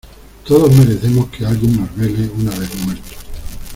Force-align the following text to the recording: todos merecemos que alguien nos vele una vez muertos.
todos 0.47 0.75
merecemos 0.75 1.29
que 1.29 1.45
alguien 1.45 1.79
nos 1.79 1.95
vele 1.95 2.27
una 2.35 2.49
vez 2.57 2.75
muertos. 2.85 3.17